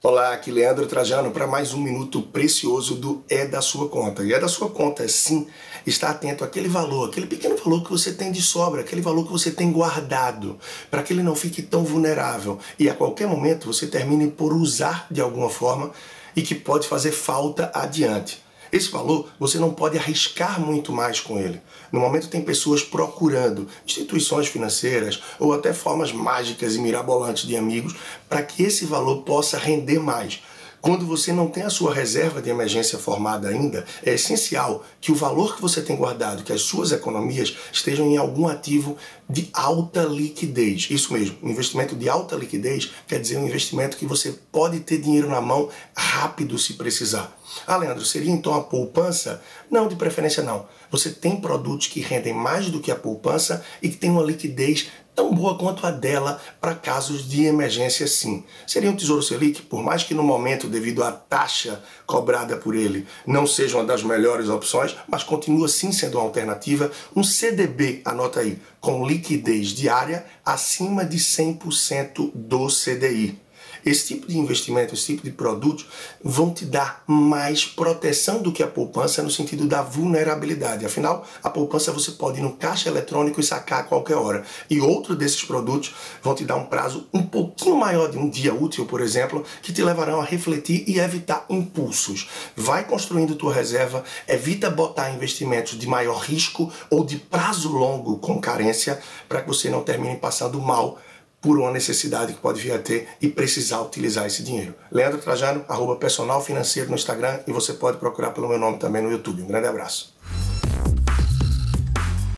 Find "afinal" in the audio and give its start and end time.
80.84-81.26